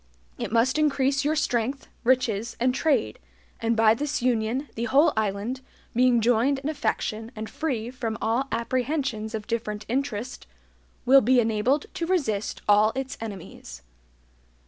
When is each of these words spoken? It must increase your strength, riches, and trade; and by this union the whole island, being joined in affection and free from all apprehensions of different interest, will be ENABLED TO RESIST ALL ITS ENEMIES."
It 0.39 0.51
must 0.51 0.79
increase 0.79 1.23
your 1.23 1.35
strength, 1.35 1.87
riches, 2.03 2.57
and 2.59 2.73
trade; 2.73 3.19
and 3.59 3.77
by 3.77 3.93
this 3.93 4.19
union 4.19 4.67
the 4.73 4.85
whole 4.85 5.13
island, 5.15 5.61
being 5.95 6.21
joined 6.21 6.57
in 6.57 6.69
affection 6.69 7.31
and 7.35 7.47
free 7.47 7.91
from 7.91 8.17
all 8.19 8.47
apprehensions 8.51 9.35
of 9.35 9.45
different 9.45 9.85
interest, 9.87 10.47
will 11.05 11.21
be 11.21 11.39
ENABLED 11.39 11.85
TO 11.93 12.07
RESIST 12.07 12.63
ALL 12.67 12.91
ITS 12.95 13.15
ENEMIES." 13.21 13.83